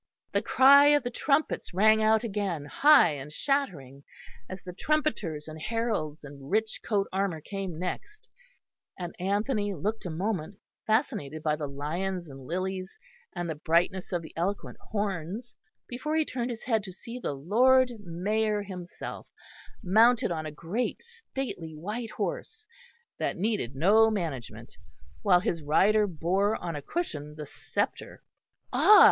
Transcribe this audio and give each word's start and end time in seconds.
The 0.31 0.41
cry 0.41 0.87
of 0.87 1.03
the 1.03 1.11
trumpets 1.11 1.75
rang 1.75 2.01
out 2.01 2.23
again 2.23 2.65
high 2.65 3.11
and 3.11 3.31
shattering, 3.31 4.03
as 4.49 4.63
the 4.63 4.73
trumpeters 4.73 5.47
and 5.47 5.61
heralds 5.61 6.23
in 6.23 6.49
rich 6.49 6.81
coat 6.83 7.05
armour 7.13 7.39
came 7.39 7.77
next; 7.77 8.27
and 8.97 9.13
Anthony 9.19 9.75
looked 9.75 10.07
a 10.07 10.09
moment, 10.09 10.57
fascinated 10.87 11.43
by 11.43 11.55
the 11.55 11.67
lions 11.67 12.27
and 12.31 12.47
lilies, 12.47 12.97
and 13.35 13.47
the 13.47 13.53
brightness 13.53 14.11
of 14.11 14.23
the 14.23 14.33
eloquent 14.35 14.79
horns, 14.89 15.55
before 15.87 16.15
he 16.15 16.25
turned 16.25 16.49
his 16.49 16.63
head 16.63 16.83
to 16.85 16.91
see 16.91 17.19
the 17.19 17.33
Lord 17.33 17.93
Mayor 18.03 18.63
himself, 18.63 19.27
mounted 19.83 20.31
on 20.31 20.47
a 20.47 20.51
great 20.51 21.03
stately 21.03 21.75
white 21.75 22.09
horse, 22.09 22.65
that 23.19 23.37
needed 23.37 23.75
no 23.75 24.09
management, 24.09 24.77
while 25.21 25.41
his 25.41 25.61
rider 25.61 26.07
bore 26.07 26.55
on 26.55 26.75
a 26.75 26.81
cushion 26.81 27.35
the 27.35 27.45
sceptre. 27.45 28.23
Ah! 28.73 28.99